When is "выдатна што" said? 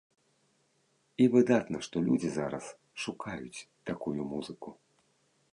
1.35-1.97